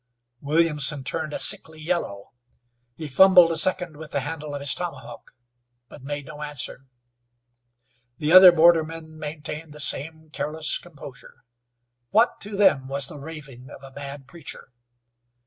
[0.39, 2.33] Williamson turned a sickly yellow;
[2.95, 5.35] he fumbled a second with the handle of his tomahawk,
[5.89, 6.87] but made no answer.
[8.17, 11.43] The other bordermen maintained the same careless composure.
[12.09, 14.71] What to them was the raving of a mad preacher?